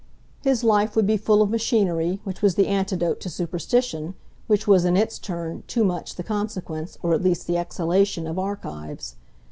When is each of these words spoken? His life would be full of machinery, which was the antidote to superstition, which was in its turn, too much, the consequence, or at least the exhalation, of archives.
His 0.41 0.63
life 0.63 0.95
would 0.95 1.05
be 1.05 1.15
full 1.15 1.43
of 1.43 1.51
machinery, 1.51 2.21
which 2.23 2.41
was 2.41 2.55
the 2.55 2.65
antidote 2.65 3.19
to 3.19 3.29
superstition, 3.29 4.15
which 4.47 4.65
was 4.67 4.83
in 4.83 4.97
its 4.97 5.19
turn, 5.19 5.61
too 5.67 5.83
much, 5.83 6.15
the 6.15 6.23
consequence, 6.23 6.97
or 7.03 7.13
at 7.13 7.21
least 7.21 7.45
the 7.45 7.59
exhalation, 7.59 8.25
of 8.25 8.39
archives. 8.39 9.15